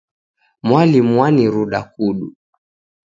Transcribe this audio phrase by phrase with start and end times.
[0.63, 2.27] Mwalimu waniruda kudu.